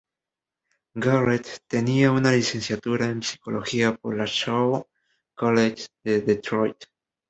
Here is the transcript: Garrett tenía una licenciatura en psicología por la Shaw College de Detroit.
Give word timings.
Garrett 0.95 1.59
tenía 1.67 2.11
una 2.11 2.31
licenciatura 2.31 3.05
en 3.05 3.21
psicología 3.21 3.93
por 3.93 4.17
la 4.17 4.25
Shaw 4.25 4.83
College 5.35 5.85
de 6.03 6.21
Detroit. 6.21 6.85